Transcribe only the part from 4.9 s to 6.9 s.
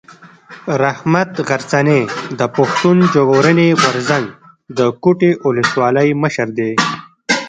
کوټي اولسوالۍ مشر دی.